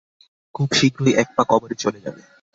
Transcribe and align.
খুব 0.55 0.69
শীঘ্রই 0.71 1.13
এক 1.13 1.27
পা 1.35 1.43
কবরে 1.49 1.75
চলে 1.75 1.99
যাবে। 1.99 2.21